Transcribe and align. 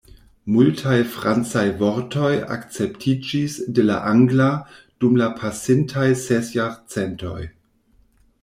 Multaj 0.53 0.95
francaj 1.15 1.65
vortoj 1.81 2.31
akceptiĝis 2.55 3.59
de 3.79 3.85
la 3.91 3.99
angla 4.15 4.49
dum 5.05 5.23
la 5.23 5.31
pasintaj 5.43 6.11
ses 6.27 6.51
jarcentoj. 6.59 7.39